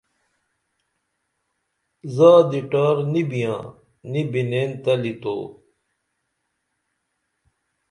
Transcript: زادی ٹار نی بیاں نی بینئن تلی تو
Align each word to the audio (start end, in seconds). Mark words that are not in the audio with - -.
زادی 2.15 2.61
ٹار 2.71 2.95
نی 3.11 3.21
بیاں 3.29 3.61
نی 4.11 4.21
بینئن 4.31 4.69
تلی 4.83 5.13
تو 5.21 5.37